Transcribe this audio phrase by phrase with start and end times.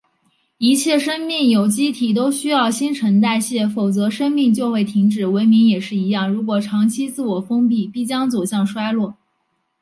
[0.57, 5.27] 一切生命有机体都需要新陈代谢，否则生命就会停止。
[5.27, 9.13] 文明也是一样，如果长期自我封闭，必将走向衰落。